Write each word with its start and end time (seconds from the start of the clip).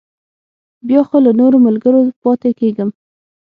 بیا 0.87 1.01
خو 1.07 1.17
له 1.25 1.31
نورو 1.39 1.57
ملګرو 1.67 1.99
پاتې 2.21 2.49
کېږم. 2.59 2.89